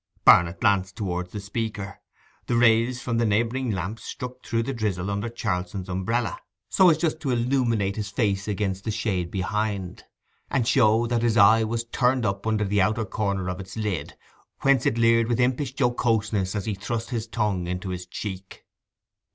Barnet 0.25 0.59
glanced 0.61 0.95
towards 0.95 1.31
the 1.31 1.39
speaker. 1.39 1.99
The 2.47 2.55
rays 2.55 2.99
from 2.99 3.21
a 3.21 3.25
neighbouring 3.25 3.69
lamp 3.69 3.99
struck 3.99 4.43
through 4.43 4.63
the 4.63 4.73
drizzle 4.73 5.11
under 5.11 5.29
Charlson's 5.29 5.89
umbrella, 5.89 6.39
so 6.69 6.89
as 6.89 6.97
just 6.97 7.19
to 7.19 7.29
illumine 7.29 7.93
his 7.93 8.09
face 8.09 8.47
against 8.47 8.83
the 8.83 8.89
shade 8.89 9.29
behind, 9.29 10.03
and 10.49 10.67
show 10.67 11.05
that 11.05 11.21
his 11.21 11.37
eye 11.37 11.63
was 11.63 11.83
turned 11.83 12.25
up 12.25 12.47
under 12.47 12.65
the 12.65 12.81
outer 12.81 13.05
corner 13.05 13.47
of 13.47 13.59
its 13.59 13.77
lid, 13.77 14.17
whence 14.61 14.87
it 14.87 14.97
leered 14.97 15.27
with 15.27 15.39
impish 15.39 15.75
jocoseness 15.75 16.55
as 16.55 16.65
he 16.65 16.73
thrust 16.73 17.11
his 17.11 17.27
tongue 17.27 17.67
into 17.67 17.89
his 17.89 18.07
cheek. 18.07 18.65